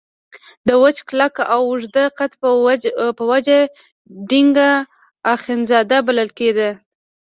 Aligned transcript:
د 0.67 0.69
وچ 0.81 0.97
کلک 1.07 1.35
او 1.53 1.61
اوږده 1.69 2.03
قد 2.17 2.31
په 3.17 3.23
وجه 3.31 3.59
ډینګ 4.29 4.55
اخندزاده 5.35 5.97
بلل 6.07 6.29
کېده. 6.37 6.69